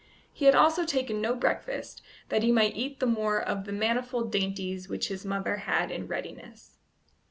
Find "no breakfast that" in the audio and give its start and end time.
1.21-2.41